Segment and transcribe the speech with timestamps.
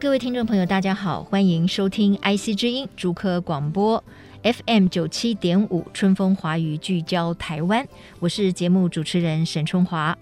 [0.00, 4.02] 各位听众朋友，大家好，欢迎收听 IC 之音竹科广播
[4.42, 7.86] FM 九七点五春风华语聚焦台湾，
[8.18, 10.16] 我是节目主持人沈春华。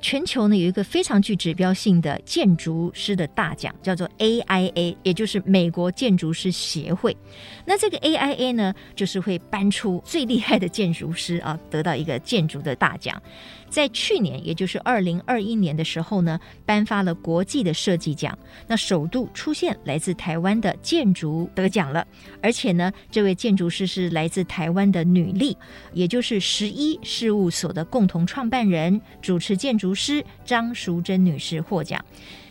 [0.00, 7.14] 全球呢有一个非常具指标性的建筑师的大奖，叫做 AIA，也就是美国建筑师协会。
[7.66, 13.20] 那这个 AIA 呢，就是会颁出最厉害的建筑师啊，得到一个建筑的大奖。
[13.68, 18.36] 在去年，也就是二零二一年的时候呢，颁发了国际的设计奖。
[18.66, 22.06] 那首度出现来自台湾的建筑得奖了，
[22.40, 25.56] 而且呢，这位建筑师是来自台湾的女力，
[25.92, 32.02] 也就是十一事务所的共同创办人、主持建筑师张淑珍女士获奖。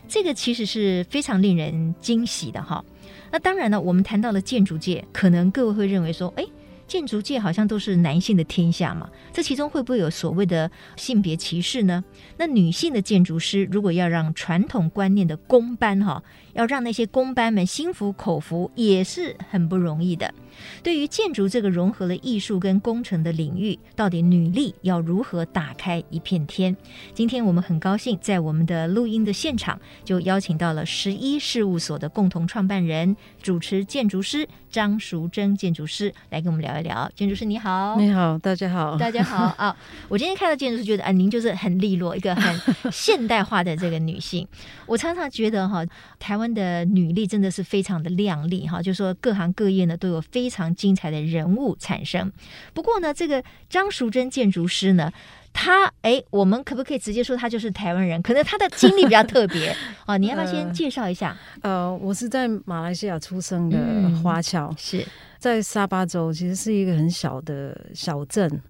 [0.08, 2.84] 这个其实是非常令人惊喜的哈。
[3.32, 6.46] 那当然呢，我们谈到了建筑界，可能各位会认为说，哎。
[6.88, 12.04] 建筑界好像都是男性的天下嘛，这其中会不会有所谓的性别歧视呢？
[12.38, 20.34] 那女性的建筑师如果要让传统观念的工班哈，要让那些工班们心服口服，也是很不容易的。
[20.82, 26.76] 对于建筑这个融合了艺术跟工程的领域，到底女力要如何打开一片天？
[27.14, 37.12] 今天我们很高兴在我们的录音的现场，就邀请到了十一事务所的共同创办人、主持建筑师张淑珍建筑师来跟我们聊一聊。
[37.14, 39.76] 建筑师你好，你好，大家好，大家好 啊！
[40.08, 44.48] 我今天看到建筑师，觉得啊，您就是很利落，一个很现代化的这个女性。
[44.88, 45.86] 我常常觉得哈，
[46.18, 50.46] 台湾的女力真的是非常的靓丽哈，就是说各行各业呢都有非。
[50.46, 52.32] 非常精彩的人物产生。
[52.72, 55.12] 不过呢，这个张淑珍建筑师呢，
[55.58, 58.22] 他哎，我们可不可以直接说他就是台湾人？
[58.22, 59.74] 可能他的经历比较特别
[60.06, 61.36] 啊， 你要不要先介绍一下？
[61.62, 63.78] 呃，我是在马来西亚出生的
[64.22, 65.06] 华侨，嗯、是
[65.40, 68.62] 在沙巴州，其实是一个很小的小镇。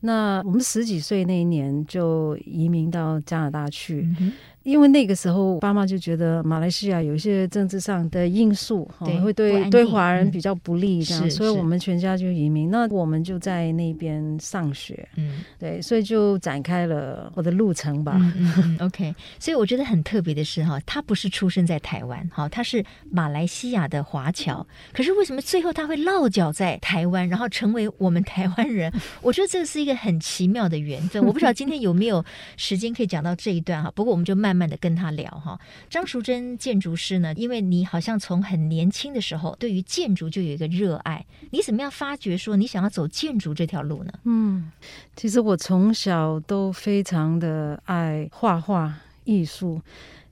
[0.00, 4.06] 那我们十几岁那一年就移民到加拿大去。
[4.20, 4.32] 嗯
[4.64, 12.70] 因为那个时候，爸妈就觉得马来西亚有一些政治上的因素，对会对对华人比较不利，这样，所以我们全家就移民。
[12.70, 18.14] 那我们就在那边上学，嗯，对，所以就展开了我的路程吧。
[18.16, 28.90] 嗯嗯、OK，所以我觉得很特别的是哈，他不是出生在台湾，哈，他是马来西亚的华侨，可是为什么最后他会落脚在台湾，然后成为我们台湾人？
[29.20, 31.22] 我觉得这是一个很奇妙的缘分。
[31.22, 32.24] 我不知道今天有没有
[32.56, 34.53] 时间可以讲到这一段哈，不过我们就慢。
[34.54, 35.58] 慢慢的跟他聊哈，
[35.90, 44.12] 张淑珍建筑师呢，因为你好像从很年轻的时候对于建筑就有一个热爱，你怎么样发觉说你想要走建筑这条路呢？
[44.22, 44.70] 嗯，
[45.16, 48.94] 其实我从小都非常的爱画画
[49.24, 49.82] 艺术。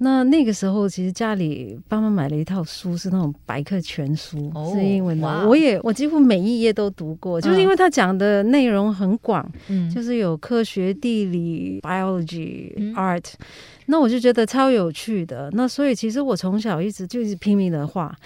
[0.02, 5.48] 那那个时候，其实家里帮忙买了一套书，是那种百科全书，哦、是英文的。
[5.48, 13.24] 我也我几乎每一页都读过，就是因为他讲的内容很广，嗯，就是有科学、地理、biology、嗯、art。
[13.86, 18.16] 那我就觉得超有趣的，那所以其实我从小一直就是拼命的画。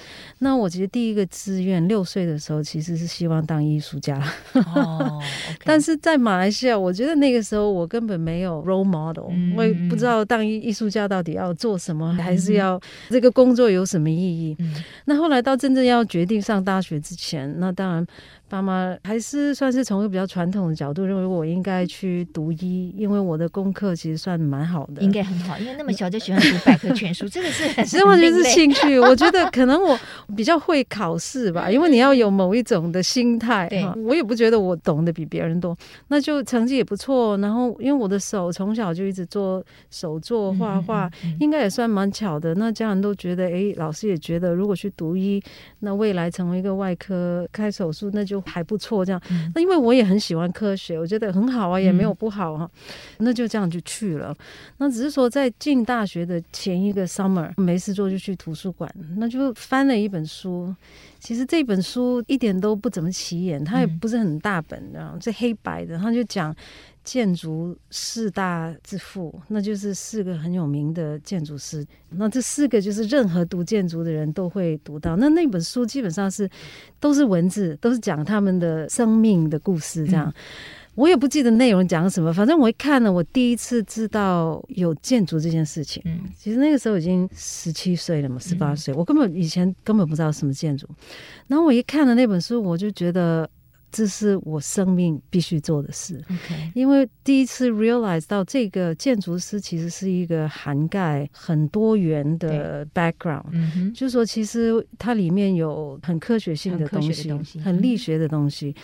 [0.40, 4.22] 那我其实第一个志愿六岁的时候其实是希望当艺术家，
[4.52, 12.78] 哦 okay、 但是在马来西亚，我觉得那个时候我根本没有 role model，、嗯、我也不知道当艺艺术家到底要做什么，嗯、还是要
[13.08, 14.54] 这个工作有什么意义。
[14.58, 14.74] 嗯、
[15.06, 18.06] 那后来到真正要决定上大学之前，那当然。
[18.48, 29.00] 爸妈还是算是从一个比较传统的角度认为我应该去读医，因为我的功课其实算蛮好的，应该很好，因为那么小就喜欢读百科全书，这个是很其实我觉得是兴趣。
[29.00, 29.98] 我觉得可能我
[30.36, 33.66] 比较会考试吧，因为你要有某一种的心态。
[33.68, 35.76] 对，我也不觉得我懂得比别人多，
[36.06, 37.36] 那就成绩也不错。
[37.38, 39.60] 然后因为我的手从小就一直做
[39.90, 41.10] 手作画画，
[41.40, 42.54] 应该也算蛮巧的。
[42.54, 45.42] 那家人都觉得，哎，老师也觉得，如果去读医，
[45.80, 48.35] 那未来成为一个外科开手术，那就。
[48.42, 49.20] 还不错，这样。
[49.54, 52.70] 那因为我也很喜欢科学，我觉得很好啊，也没有不好哈。
[53.18, 54.34] 那就这样就去了。
[54.78, 60.74] 那只是说在进大学的前一个 summer，没事做就去图书馆，那就翻了一本书。
[61.18, 65.98] 其实这本书一点都不怎么起眼，它也不是很大本的，是黑白的。
[65.98, 66.54] 他就讲
[67.06, 71.86] 建筑四大之父，那就是四个很有名的建筑师。
[72.10, 75.14] 那这四个就是任何读建筑的人都会读到。
[75.16, 76.50] 那那本书基本上是
[76.98, 80.26] 都是文字，都是讲他们的生命的故事，这样。
[80.28, 80.34] 嗯
[80.96, 86.02] 我也不记得内容讲什么，反正我一看了，我第一次知道有建筑这件事情。
[86.06, 90.88] 嗯，其实那个时候已经十七岁了嘛，十八岁，我根本以前根本不知道什么建筑。
[91.48, 93.46] 然后我一看了那本书，我就觉得
[93.90, 96.22] 这是我生命必须做的事。
[96.30, 107.60] OK，因为第一次 realize 到这个建筑师其实是一个涵盖很多元的 background，嗯，就是说其实它里面有很科学性的东西，很，东西。
[107.60, 108.74] 很力学的东西。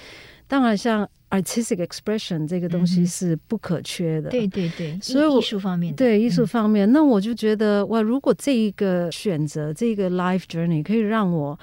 [0.46, 4.28] 当然，像 artistic expression 这个东西是不可缺的。
[4.28, 4.70] 嗯、对对。
[4.76, 11.58] 对，所以艺术方面，对艺术方面，那我就觉得哇，如果这一个选择，这个 life journey 可以让我。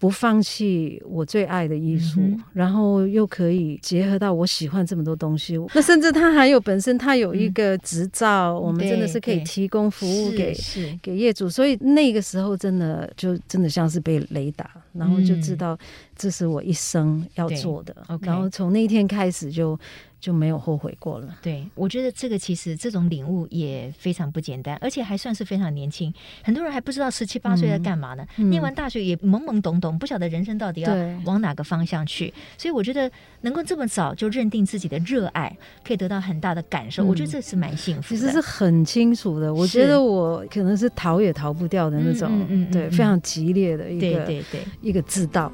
[0.00, 5.58] 不放弃我最爱的艺术，嗯，然后又可以结合到我喜欢这么多东西。
[5.74, 10.56] 那甚至他还有本身他有一个执照，嗯，我们真的是可以提供服务给
[11.02, 11.50] 给业主。
[11.50, 15.78] 所以那个时候真的就真的像是被雷打，然后就知道
[16.16, 17.94] 这是我一生要做的。
[18.08, 19.78] 嗯，然后从那一天开始就。
[20.20, 21.34] 就没有后悔过了。
[21.42, 26.12] 对，我觉得这个其实这种领悟也非常不简单，而且还算是非常年轻。
[26.44, 28.26] 很多人还不知道十七八岁在干嘛呢？
[28.36, 30.92] 嗯、念完大学也懵懵懂懂，不晓得人生到底要
[31.24, 32.32] 往哪个方向去。
[32.58, 38.20] 所以我觉得能够这么早就认定自己的热爱，可以得到很大的感受，嗯、我觉得这是蛮幸福的。
[38.20, 39.52] 其实是很清楚的。
[39.52, 45.50] 我觉得我可能是逃也逃不掉的那种，嗯对，非常激烈的一个对对对一个自道。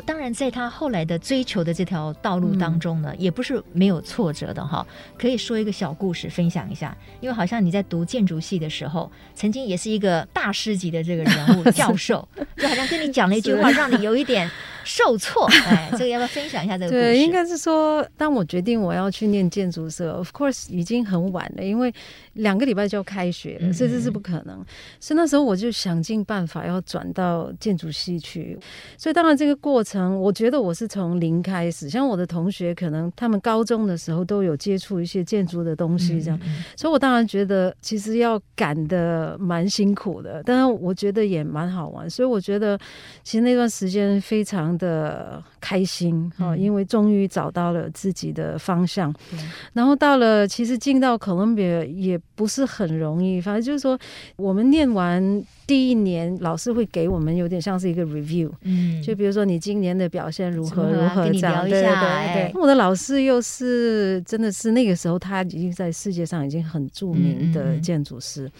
[0.00, 4.86] 当然，在他后来的追求的这条道路当中呢，嗯、也不是没有挫折的哈。
[5.18, 14.50] 可以说一个小故事分享一下，因为好像你在读建筑系的时候，曾经也是一个大师级的这个人物 教授，就好像跟你讲了一句话， 让你有一点。
[14.82, 17.02] 受挫，哎，这个要不要分享一下这个故事？
[17.02, 21.92] 对，应该是说，当我决定我要去念建筑的时候，of course 已经很晚了，因为
[22.32, 24.64] 两个礼拜就要开学了，所以这是不可能。
[24.98, 28.58] 所以那时候我就想尽办法要转到建筑系去。
[28.96, 31.88] 所以当然这个过程，我觉得我是从零开始。
[31.88, 36.40] 像我的同学，可能他们高中的时候都有接触一些建筑的东西，这样。
[36.76, 42.08] 所以我当然觉得其实要赶的蛮辛苦的，但是我觉得也蛮好玩。
[42.10, 42.78] 所以我觉得
[43.22, 44.70] 其实那段时间非常。
[44.80, 49.14] 的开心哈，因为终于找到了自己的方向。
[49.32, 49.38] 嗯、
[49.74, 53.40] 然后到了，其实进到 Columbia 也不是很容易。
[53.40, 53.98] 反正就是说，
[54.36, 61.68] 我们念完第一年，老师会给我们有点像是一个 review，嗯，就比如说你今年的表现如何如何这样。
[61.68, 62.60] 对对对，对。
[62.60, 68.52] 我的老师又是真的是那个时候他已经在世界上已经很著名的建筑师，嗯、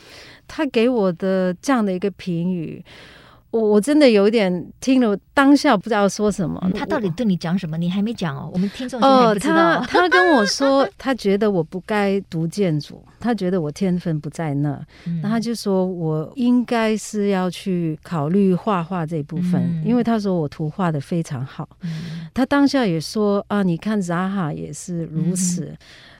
[0.46, 2.84] 他给我的这样的一个评语。
[3.50, 6.60] 我我真的有一点听了当下不知道说什么。
[6.74, 7.76] 他到底对你讲什么？
[7.76, 14.80] 你还没讲哦，我们听众哦，他他跟我说， 他觉得我不该读建筑，他觉得我天分不在那，
[15.22, 21.68] 那他就说我应该是要去考虑画画这一部分，因为他说我图画的非常好。
[22.32, 25.76] 他当下也说啊，你看扎哈也是如此。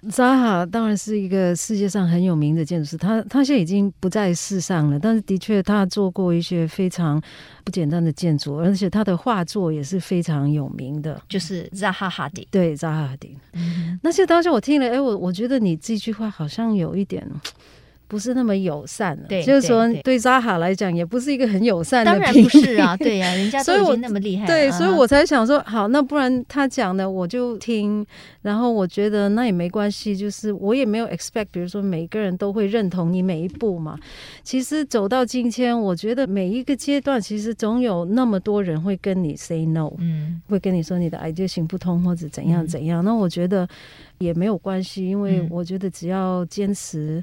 [0.09, 7.21] 扎哈当然是一个世界上很有名的建筑师，他他现在已经不在世上了，但是的确他做过一些非常
[7.65, 12.49] 不简单的建筑，而且他的画作也是非常有名的，就是扎哈哈迪。
[12.51, 13.37] 对，扎哈哈迪。
[13.53, 17.29] 嗯，那些当时我听了，哎，我我觉得你这句话好像有一点。
[18.11, 22.11] 不是那么友善了，对，就是说对扎哈来讲也不是一个很友善的。
[22.11, 24.47] 当然不是啊，对呀、啊，人家都已经那么厉害了。
[24.49, 28.05] 对，所以我才想说，好，那不然他讲的我就听，
[28.43, 33.97] 然后我觉得那也没关系，就是我也没有 expect，比如说每个人都会认同你每一步嘛。
[34.43, 43.05] 其实走到今天，我觉得每一个阶段，其实总有那么多人会跟你 say no，嗯，会跟你说你的 idea 行不通或者怎样怎样。
[43.05, 43.69] 嗯、那我觉得
[44.19, 47.23] 也没有关系，因为我觉得只要坚持。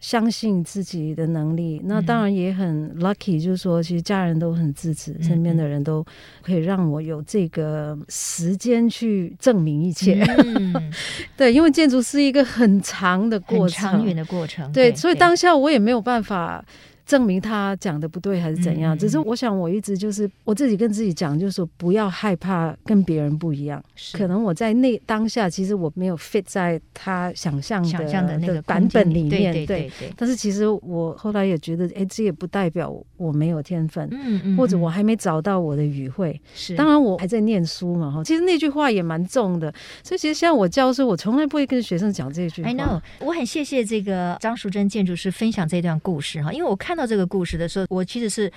[0.00, 6.04] 相信自己的能力，那当然也很 lucky，就是说，其实家人都很支持，身边的人都
[6.42, 10.22] 可以让我有这个时间去证明一切。
[10.38, 10.92] 嗯、
[11.36, 14.72] 对，因为建筑是一个很长的过程，很长远的过程。
[14.72, 16.64] 对，所以当下我也没有办法。
[17.08, 18.94] 证明他讲的不对还是怎样？
[18.94, 23.82] 嗯、只是我想，我一直就是我自己跟自己讲，就是说不要害怕跟别人不一样。
[24.12, 29.30] 可能我在那当下，其实我没有 fit 在他想象的，的那个版本里面。
[29.30, 30.12] 对对对，对，对。
[30.18, 36.38] 但是其实我后来也觉得，哎，这也不代表我没有天分，嗯嗯，或者我还没找到我的语汇。
[36.54, 38.22] 是，当然我还在念书嘛，哈。
[38.22, 39.72] 其实那句话也蛮重的，
[40.02, 42.68] 所以其实像我教书，我从来不会跟学生讲这句话。
[42.68, 46.97] I know，我很谢谢这个张淑珍建筑师分享这段故事哈，因为我看。
[46.98, 48.52] 到这个故事的时候，我其实是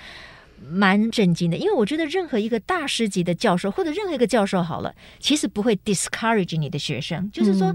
[0.67, 7.71] 蛮震惊的，因为我觉得任何一个大师级的教授或者任何一个教授好了，其实不会 discourage 你的学生，就是说。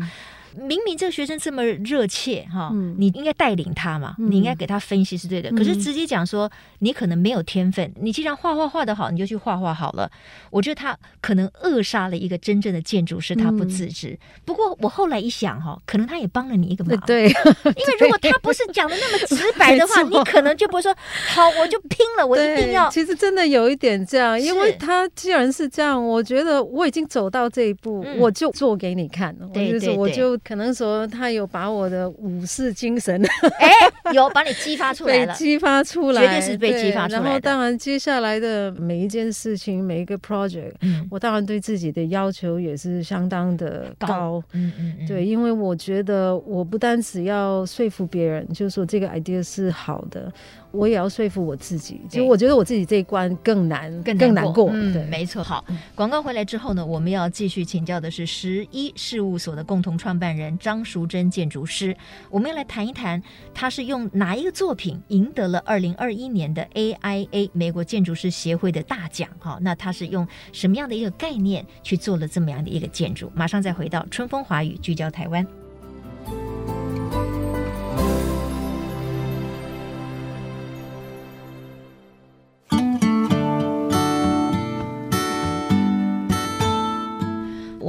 [0.57, 5.51] 明明这个学生这么热切哈，你应该带领他嘛，你应该给他分析是对的。
[5.51, 10.11] 可是直接讲说你可能没有天分，你既然画画画的好，你就去画画好了。
[10.51, 14.19] 我觉得他可能扼杀了一个真正的建筑师，他不自知。
[14.47, 16.97] 不过我后来一想哈，可能他也帮了你一个忙。
[17.07, 20.97] 对，因为 如果他不是讲的那么直白的话， 你可能就不会说
[21.35, 22.89] 好，我就拼了，我一定要。
[22.89, 29.37] 其实真的有一点这样，因为他既然是这样，我觉得我已经走到这一步，我就做给你看。
[29.53, 30.35] 对对对，我就。
[30.47, 33.21] 可能说他有把我的武士精神，
[33.59, 33.69] 哎，
[34.13, 37.21] 有把你激发出来了， 被激发出来，绝对是被激发出来。
[37.21, 50.33] 然后当然接下来的每一件事情，每一个 project，嗯，我当然对自己的要求也是相当的高，高嗯，嗯嗯，对，因为我觉得我不单只要说服别人，就是说这个 idea 是好的。
[50.77, 54.71] 我也要说服我自己，其实我觉得我自己这一关更难，更更难过。
[54.73, 55.43] 嗯，对，没错。
[55.43, 55.65] 好，
[55.95, 61.97] 广告回来之后呢，我们要继续请教的是十一事务所的共同创办人张淑珍建筑师。
[62.31, 63.23] 我们要来谈一谈，
[63.55, 69.29] 他是用哪一个作品赢得了二零二一年的 AIA 美国建筑师协会的大奖？
[69.39, 73.33] 哈，那他是用什么样的一个概念去做了这么样的一个建筑？
[73.35, 75.47] 马上再回到春风华语，聚焦台湾。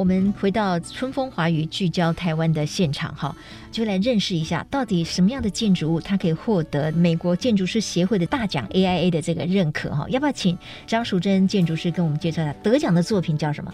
[0.08, 3.36] 我们回到春风华语聚焦台湾的现场哈，
[3.74, 10.08] 就来认识一下到底什么样的建筑物它可以获得美国建筑师协会的大奖 AIA 的这个认可哈？
[10.08, 13.74] 要不要请张淑珍建筑师跟我们介绍一下得奖的作品叫什么？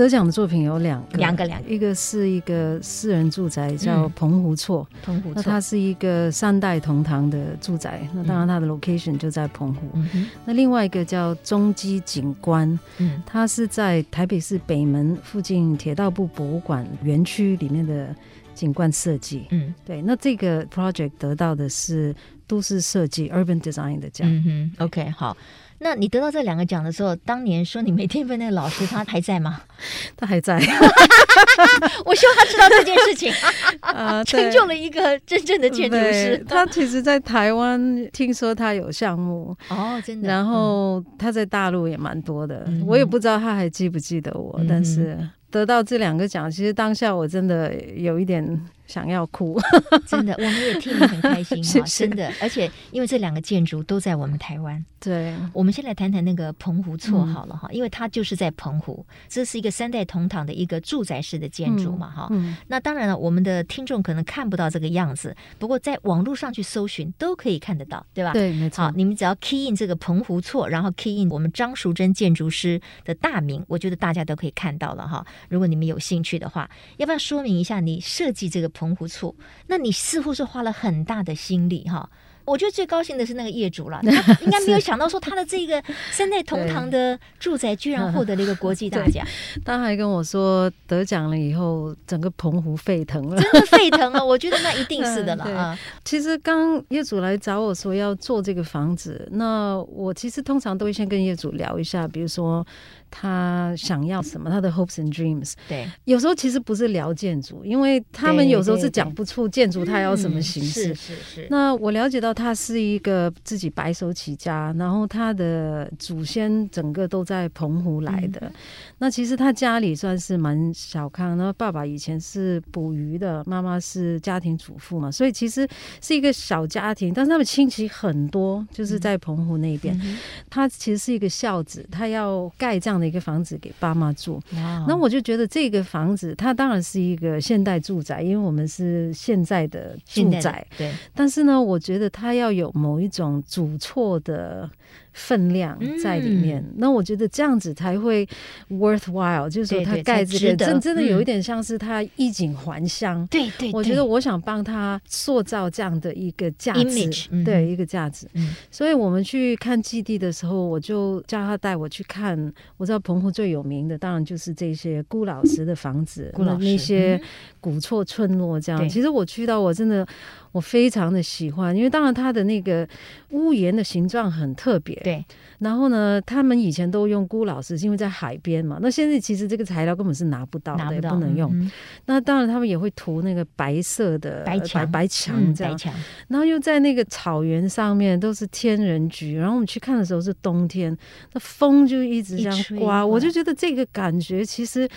[0.00, 9.90] 得奖的作品有两个，两个两个，一个是一个私人住宅叫澎湖厝，澎湖厝，那它是一个三代同堂的住宅，那当然它的 location 就在澎湖。
[9.92, 12.66] 嗯、那另外一个叫中基景观，
[12.96, 18.16] 嗯，它是在台北市北门附近铁道部博物馆园区里面的
[18.54, 19.44] 景观设计。
[19.50, 22.16] 嗯，对，那这个 project 得到的是
[22.46, 24.26] 都市设计 urban design 的奖。
[24.26, 25.36] 嗯哼，OK，好。
[25.82, 29.62] 那你得到这两个奖的时候，当年说你没天分那个老师他还在吗？
[30.16, 30.58] 他还在。
[32.04, 33.32] 我希望他知道这件事情，
[33.80, 36.44] 啊，成就了一个真正的建筑师。
[36.46, 40.28] 他其实，在台湾听说他有项目哦，真的。
[40.28, 45.16] 然后他在大陆也蛮多的，嗯、我也不知道他还记不记得我，嗯、但是
[45.50, 48.60] 得到这两个奖，其实当下我真的有一点。
[48.90, 49.56] 想要哭，
[50.04, 62.28] 真的，我们也替你很开心 哈，真的，而且因为这两个建筑都在我们台湾，对，我们先来谈谈那个澎湖厝好了哈，因为它就是在澎湖，这是一个三代同堂的一个住宅式的建筑嘛哈，
[62.66, 68.32] 那当然了，我们的听众可能看不到这个样子，不过在网络上去搜寻都可以看得到，对吧？
[68.32, 68.82] 对，没错。
[68.82, 75.24] 好，你们只要 key in 这个澎湖厝，然后 key in 我们张淑珍建筑师的大名，我觉得大家都可以看到了哈。
[75.48, 78.70] 如果你们有兴趣的话，要不要说明一下你设计这个？
[78.80, 79.34] 澎湖厝，
[79.66, 82.08] 那你似乎是花了很大的心力哈。
[82.46, 89.24] 我觉得最高兴的是那个业主了， 他应该没有想到说他的这个三代同堂的住宅居然获得了一个国际大奖。
[89.64, 94.24] 他还跟我说得奖了以后，整个澎湖沸腾了，真的沸腾了。
[94.24, 95.78] 我觉得那一定是的了 啊。
[96.04, 102.66] 其实刚业主来找我说要做这个房子，那我其实通常都会先跟业主聊一下，比如说。
[103.10, 104.48] 他想要什么？
[104.48, 105.54] 他的 hopes and dreams。
[105.68, 110.94] 对，有时候其实不是聊建筑，因为他们有时候是讲不出建筑他要什么形式。
[110.94, 111.46] 是是是。
[111.50, 118.40] 那我了解到他是一个自己白手起家，然后他的祖先整个都在澎湖来的。
[118.42, 118.52] 嗯、
[118.98, 125.66] 那其实他家里算是蛮小康，然后爸爸以前是捕鱼的，妈妈是家庭主妇嘛，所以其实
[126.00, 127.12] 是一个小家庭。
[127.14, 129.98] 但是他们亲戚很多，就是在澎湖那边。
[130.04, 134.40] 嗯、他其实是一个孝子，他要盖这样的一个房子给爸妈住，
[134.86, 140.92] 那我就觉得这个房子它当然是一个现代住宅，因为我们是现在的住宅，对。
[141.14, 144.68] 但是呢，我觉得它要有某一种主错的。
[145.12, 148.26] 分量在里面，嗯、那我觉得这样子才会
[148.68, 153.26] worthwhile，就是说他盖这个真真的有一点像是他衣锦还乡。
[153.28, 158.26] 对对，我觉得我想帮他塑造这样的一个价值，Image, 对、嗯、一个价值。
[158.34, 162.52] 嗯、所以我们去看基地的时候，我就叫他带我去看。
[162.76, 167.20] 我知道澎湖最有名的，当然就是这些顾老师的房子，那那些
[167.60, 168.88] 古厝村落这样。
[168.88, 170.06] 其实我去到，我真的。
[170.52, 172.84] 我非常的喜欢，因为当然它的那个
[173.28, 175.24] 屋檐的形状很特别，对。
[175.58, 178.78] 然后呢，他们以前都用孤老石，因为在海边嘛。
[178.80, 181.50] 那现在其实这个材料根本是拿不到的，拿不到，不能用。
[181.54, 181.70] 嗯、
[182.06, 185.78] 那当然，他们也会涂那个白色的白墙，白墙这样。
[185.84, 185.92] 嗯、
[186.28, 189.36] 然后又在那个草原上面都是天人菊。
[189.36, 190.96] 然后我们去看的时候是冬天，
[191.34, 194.88] 那风就一直这样刮，我就觉得这个感觉其实。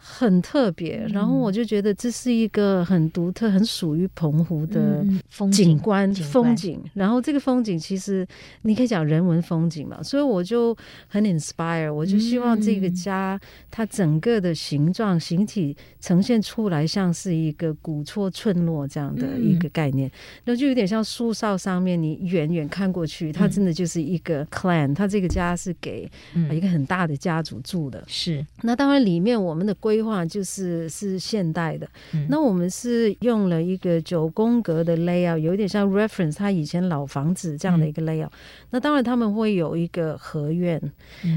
[0.00, 5.04] 很特别，然后我就觉得这是一个很独特、很属于澎湖的
[5.50, 6.80] 景观风景。
[6.94, 8.24] 然后这个风景其实
[8.62, 10.74] 你可以讲人文风景嘛，所以我就
[11.08, 13.38] 很 inspire，我就希望这个家
[13.72, 20.08] 它整个的形状、形体呈现出来像是一个古厝村落这样的一个概念。
[20.44, 26.08] 那就有点像树梢上面，你远远看过去，它真的就是一个 clan，它这个家是给
[26.52, 28.04] 一个很大的家族住的。
[28.06, 29.74] 是，那当然里面我们的。
[29.88, 38.26] 规划就是是现代的，嗯、那我们是用了一个九宫格的 layout，有点像 reference 它以前老房子这样的一个 layout。
[38.26, 40.78] 嗯、那当然他们会有一个合院，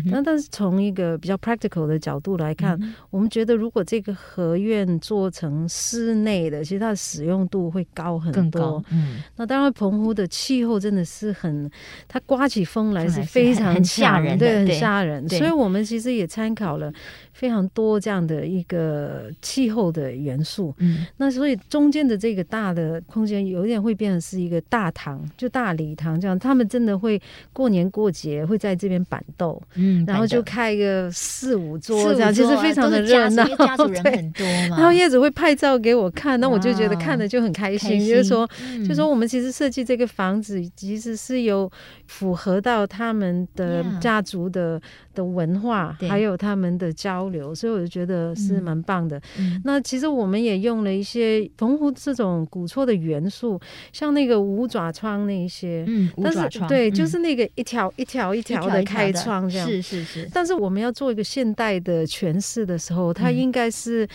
[0.08, 8.84] 那但是从一个比较 practical 的角度来看，嗯、我们觉得如果这个合院做成室内的，其实它的使用度会高很多。
[8.92, 11.72] 嗯，那当然澎湖的气候真的是很，
[12.10, 15.26] 它刮起风来是 非常吓人，对，很吓人。
[15.26, 16.92] 对所以我们其实也参考了。
[17.34, 26.38] 非常多这样的一个气候的元素，嗯，那所以中间的这个大的空间有点会变成是一个大堂，就大礼堂这样。
[26.38, 27.22] 他们真的会
[27.54, 34.78] 过年过节会在这边板斗，嗯，然后就开一个四五桌这样，其实非常的热闹，家族人 很多嘛。
[34.78, 38.50] 然后叶子会拍照给我看，那我就觉得看了就很开心，就是说，
[38.88, 41.72] 就说我们其实设计这个房子其实是有
[42.08, 44.82] 符合到他们的家族的
[45.16, 47.32] 的文化，还有他们的交。
[47.32, 49.18] 流，所以我就觉得是蛮棒的。
[49.40, 53.58] 嗯、那其实我们也用了一些澎湖这种古厝的元素，
[53.94, 60.30] 像那个五爪窗那一些，嗯，五爪窗，但是对，嗯、就是那个一条一条一条的开窗这样，是是是。
[60.34, 64.06] 但是我们要做一个现代的诠释的时候，它应该是。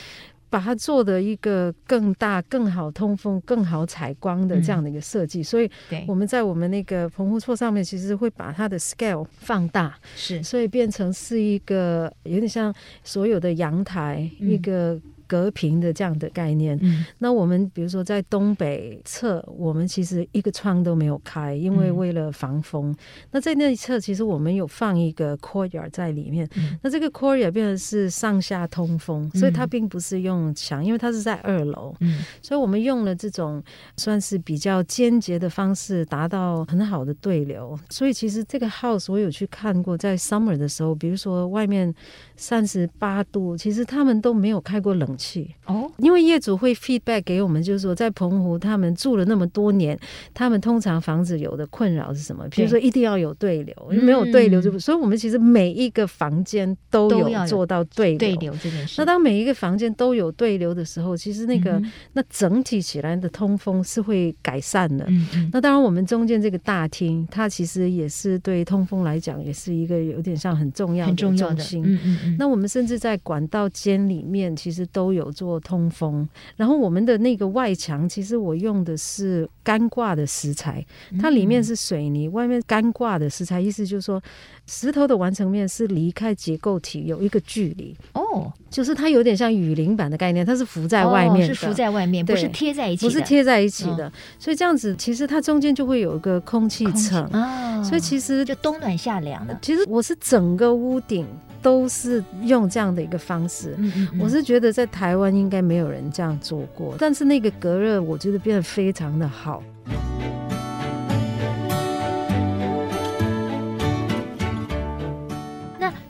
[0.56, 5.70] 把它做的一个更大、更好通风、更好采光的这样的一个设计，嗯、所以
[6.06, 14.98] 我们在我们那个棚户厝上面，其实会把它的 scale 放大，是，所以变成是一个有点像所有的阳台、嗯、一个。
[15.26, 22.90] 隔屏的这样的概念，嗯、那我们比如说在东北侧，我们其实一个窗都没有开，因为为了防风。
[22.90, 22.96] 嗯、
[23.32, 26.48] 那在那一侧，其实我们有放一个 courtyard 在里面。
[26.56, 31.94] 嗯、那这个 courtyard 变成是上下通风，嗯、所以它并不是用墙，因为它是在二楼。
[32.00, 33.62] 嗯、所以我们用了这种
[33.96, 37.78] 算是比较间接的方式，达到很好的对流。
[37.90, 41.92] 所以其实这个 house 我有去看过，在 summer 的时候，比如说外面
[42.36, 45.54] 三十八度，其实他们都没有开过冷气。
[45.66, 49.98] 哦，因为业主会 feedback 给我们，就是说在澎湖他们住了那么多年，
[50.32, 52.46] 他们通常房子有的困扰是什么？
[52.50, 54.78] 比如说一定要有对流，对没有对流就不。
[54.78, 58.94] 嗯、所以我们其实每一个房间都有做到对流，对流这件事。
[58.98, 65.04] 那当每一个房间都有对流的时候，其实那个、嗯、那整体起来的通风是会改善的。
[65.08, 71.82] 嗯嗯，那当然，我们中间这个大厅，它其实也是对通风来讲，也是一个有点像很重要的中心。
[71.84, 72.36] 嗯嗯嗯。
[72.38, 74.86] 那我们甚至在管道间里面，其实。
[74.92, 80.84] 都有做通风，然后我们的那个外墙，其实我用的是干挂的石材，
[81.20, 84.22] 它里面是水泥，外面干挂的石材，意思就是说
[84.66, 87.96] 石头的完成面是离开结构体有一个距离。
[88.12, 97.24] 哦，就是它有点像雨林板的概念，它是浮在外面，哦，是浮在外面，不是贴在一起，不是贴在一起的，所以这样子其实它中间就会有一个空气层。
[97.26, 99.58] 啊，所以其实就冬暖夏凉的。
[99.62, 101.26] 其实我是整个屋顶。
[101.66, 109.60] 都是用这样的一个方式，嗯嗯嗯，我是觉得在台湾应该没有人这样做过，但是那个隔热我觉得变得非常的好。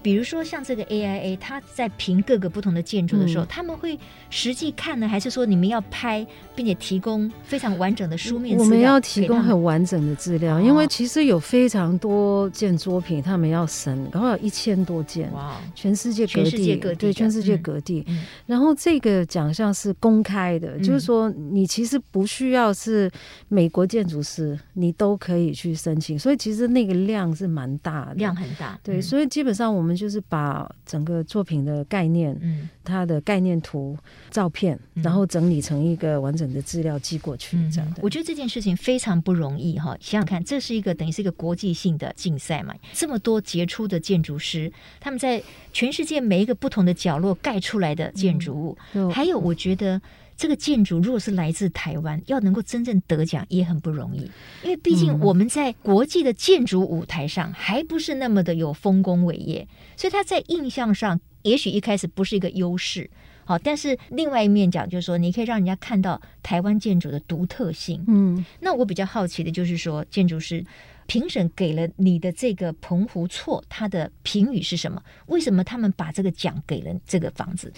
[0.06, 3.98] 比如说像这个 AIA，它在评各个不同的建筑的时候，嗯、他们会
[4.30, 8.64] 实际看呢，还是说你们要拍，并且提供非常完整的书面资料？
[8.64, 18.04] 我们要提供很完整的资料，因为其实有非常多件作品，他们要审，然后有一千多件，哇，全世界各地，对，全世界各地。
[18.06, 23.10] 嗯、然后这个奖项是公开的，嗯、就是说你其实不需要是
[23.48, 26.16] 美国建筑师，你都可以去申请。
[26.16, 28.78] 所以其实那个量是蛮大的，量很大。
[28.84, 29.95] 对，所以基本上我们。
[29.96, 33.96] 就是把整个作品的概念，嗯，它的概念图、
[34.30, 38.00] 照片，然后整理成一个完整的资料寄过去，这样的。
[38.02, 39.96] 我觉得这件事情非常不容易哈。
[40.00, 50.00] 想想看，这是一个等于是一个国际性的竞赛嘛，这么多杰出的建筑师，他们在全世界每一个不同的角落盖出来的建筑物，嗯、还有我觉得。
[50.36, 54.30] 这个建筑如果是来自台湾，要能够真正得奖也很不容易，
[54.62, 63.08] 因为毕竟我们在国际的建筑舞台上还不是那么的有丰功伟业，所以它在印象上也许一开始不是一个优势。
[63.44, 68.04] 好，但是另外一面讲，就是说你可以让人家看到台湾建筑的独特性。
[68.08, 70.64] 嗯，那我比较好奇的就是说，建筑师
[71.06, 75.00] 评审给了你的这个澎湖错，他的评语是什么？
[75.26, 77.72] 为什么他们把这个奖给了这个房子？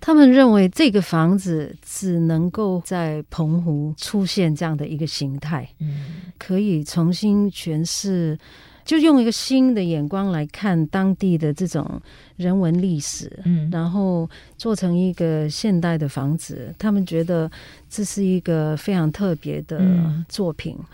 [0.00, 6.04] 他们认为这个房子只能够在澎湖出现这样的一个形态，嗯，
[6.38, 8.38] 可以重新诠释。
[8.84, 12.00] 就用一个新的眼光来看当地的这种
[12.36, 17.50] 人文历史，嗯，然后做成一个现代的房子，他们觉得
[17.90, 19.82] 这是一个非常特别的
[20.28, 20.76] 作品。
[20.78, 20.84] 嗯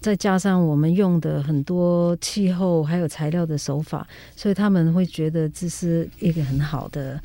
[0.00, 7.20] 再加上我们用的很多气候还有材料的手法，所以他们会觉得这是一个很好的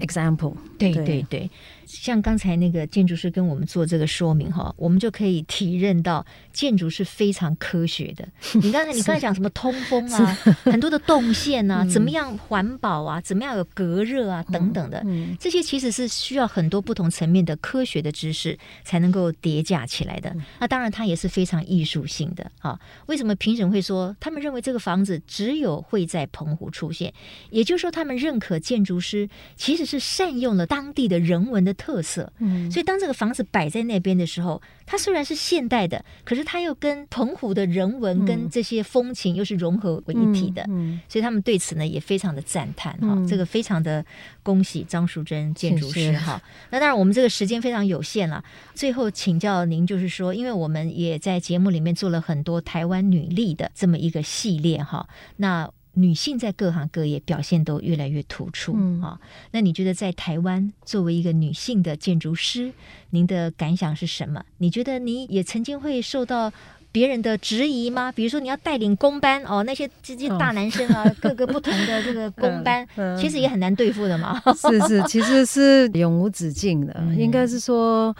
[0.00, 0.54] example。
[0.54, 0.92] 嗯，对。
[0.92, 1.50] 对对，
[1.86, 8.26] 像刚才那个建筑师跟我们做这个说明哈，我们就可以体认到建筑是非常科学的。
[8.60, 15.00] 你刚才你刚才讲什么通风啊，很多的动线啊， 怎么样环保啊，怎么样有隔热啊等等的，
[15.38, 20.34] 这些其实是需要很多不同层面的科学的知识才能够叠加起来的。
[20.58, 22.80] 那当然，它也是非常艺术性性的啊？
[23.08, 27.12] 为什么评审会说他们认为这个房子只有会在澎湖出现？
[27.50, 32.32] 也就是说，他们认可建筑师其实是善用了当地的人文的特色。
[32.38, 40.64] 嗯，所以当这个房子摆在那边的时候，它虽然是现代的，可是它又跟澎湖的人文跟这些风情又是融合为一体的。
[40.70, 43.22] 嗯，所以他们对此呢也非常的赞叹哈。
[43.28, 44.02] 这个非常的
[44.42, 46.40] 恭喜张淑珍建筑师哈。
[46.70, 48.42] 那当然，我们这个时间非常有限了，
[48.74, 52.06] 最后请教您，就是说，因为我们也在节目里面做。
[52.06, 59.18] 做了很多台湾女力的这么一个系列哈，那女性在各行各业表现都越来越突出嗯，啊。
[59.52, 62.70] 那你觉得在台湾作为一个女性的建筑师，
[63.10, 64.44] 您的感想是什么？
[64.58, 66.52] 你觉得你也曾经会受到
[66.92, 68.12] 别人的质疑吗？
[68.12, 72.86] 比如说你要带领工班哦，那些这些大男生啊， 各个不同的这个工班，
[73.18, 74.38] 其实也很难对付的嘛。
[74.54, 78.14] 是是，其实是 永无止境的，应该是说。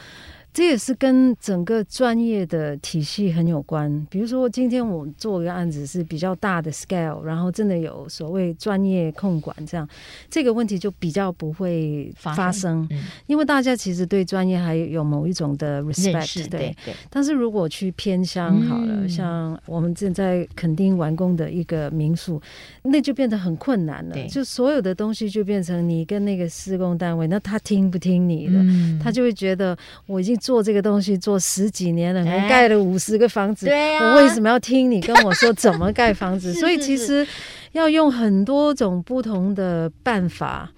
[0.56, 4.06] 这也是跟整个专业的体系很有关。
[4.08, 9.86] 比如说，今天我做一个案子是比较大的 scale，然后真的有所谓专业控管，这样
[10.30, 16.48] 这个问题就比较不会发生，嗯、因为大家其实对专业还有某一种的 respect。
[16.48, 16.94] 对，对。
[17.10, 22.40] 但是如果去偏乡好了，嗯、像我们正在垦丁完工的一个民宿，
[22.82, 24.16] 那就变得很困难了。
[24.28, 28.54] 就所有的东西就变成你跟那个施工单位，那他听不听你的？
[28.54, 30.34] 嗯、他就会觉得我已经。
[30.46, 36.52] 做这个东西做十几年了，我盖了五十个房子，我为什么要听你跟我说怎么盖房子？
[36.54, 37.26] 是是是，所以其实
[37.72, 40.70] 要用很多种不同的办法，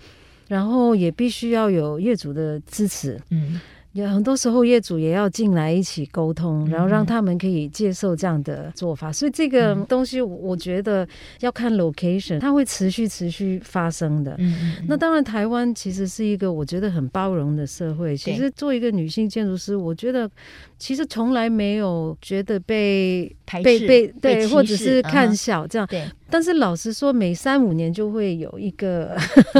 [0.49, 3.21] 然后也必须要有业主的支持。
[3.31, 3.61] 嗯。
[3.99, 9.13] 有很多时候业主也要进来一起沟通，然后让他们可以接受这样的做法。
[9.13, 11.07] 所以这个东西我觉得
[11.41, 14.39] 要看 location，它会持续持续发生的。
[14.87, 18.17] 那当然，台湾其实是一个我觉得很包容的社会。
[18.17, 20.31] 其实做一个女性建筑师，我觉得
[20.79, 25.89] 其实从来没有觉得被被、被对，或者是看小这样。
[26.31, 29.17] 但是老实说，每三五年就会有一个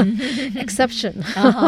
[0.55, 1.13] exception，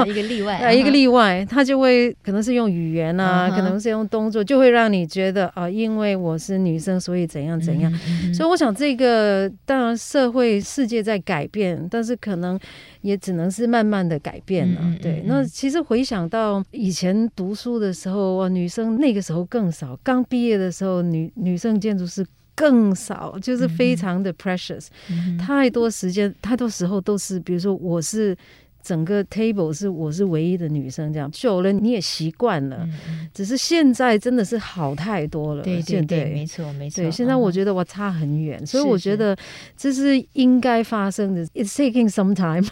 [0.05, 7.91] 一个例外，啊，一个例外， 他就会可能是用语言啊，可能是用动作，就会让你觉得啊，因为我是女生，所以怎样怎样。
[8.33, 12.59] 所以我想，这个当然社会世界在改变，但是可能
[13.01, 14.81] 也只能是慢慢的改变了。
[15.01, 22.25] 对，那其实回想到以前读书的时候，哇，女生那个时候更少，刚毕业的时候，女女生建筑师。
[22.61, 28.37] 更少，就是非常的 precious，嗯、太多时间，太多时候都是，比如说我是。
[28.83, 32.87] 整个 table 是我是唯一的女生，这样久了你也习惯了。
[33.07, 35.63] 嗯、只是现在真的是好太多了。
[35.63, 37.01] 对对对，没错没错。
[37.01, 39.37] 对，现在我觉得我差很远，嗯、所以我觉得
[39.77, 41.45] 这是应该发生的。
[41.47, 42.67] It's taking some time，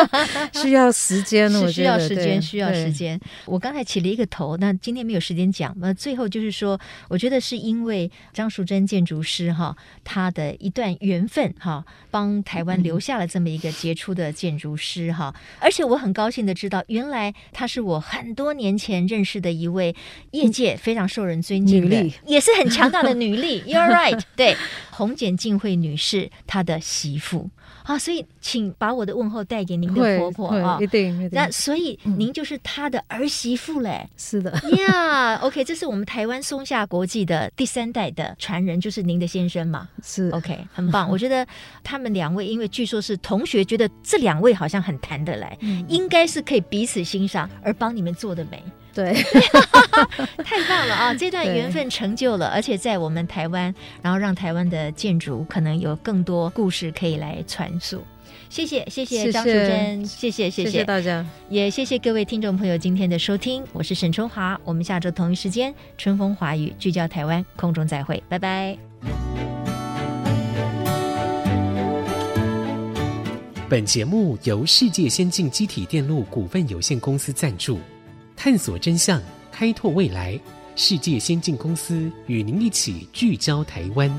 [0.62, 3.20] 需要时间，我觉得需要时间，需要时间。
[3.46, 5.74] 我刚才起了一个头，那今天没有时间讲。
[5.78, 15.34] 那最后就是说，我觉得是因为张淑珍建筑师哈，他的一段缘分哈，帮台湾留下了这么一个杰出的建筑师哈。
[15.36, 19.94] 嗯而且我很高兴的知道，原来她是我很多年前认识的一位
[20.30, 23.62] 业界非常受人尊敬的，也是很强大的女力。
[23.68, 24.56] You're right，对，
[24.90, 27.50] 红简静慧女士她的媳妇
[27.90, 31.30] 啊，所以请把我的问候带给您的婆婆啊，一定一定。
[31.32, 34.08] 那所以您就是她的儿媳妇嘞？
[34.16, 34.52] 是的
[34.86, 35.36] 呀。
[35.36, 39.88] OK，这是我们台湾松下国际的第三代的传人，就是您的先生嘛？
[40.04, 41.08] 是 OK，很棒。
[41.10, 41.44] 我觉得
[41.82, 48.62] 他们两位，因为据说是同学，觉得这两位好像很谈得来，嗯、应该是可以彼此欣赏而帮你们做的美。
[48.92, 49.14] 对，
[50.44, 51.14] 太棒了啊！
[51.14, 53.72] 这段缘分成就了，而且在我们台湾，
[54.02, 58.02] 然后让台湾的建筑可能有更多故事可以来传述。
[58.48, 63.62] 谢谢，谢谢张淑珍，谢谢，谢谢，谢谢大家，也谢谢各位听众朋友今天的收听。
[63.72, 68.76] 我是沈春华，我们下周同一时间春风华语聚焦台湾，空中再会，拜拜。
[73.68, 77.78] 本节目由世界先进机体电路股份有限公司赞助。
[78.42, 79.20] 探索真相，
[79.52, 80.40] 开拓未来。
[80.74, 84.10] 世界先进公司与您一起聚焦台湾。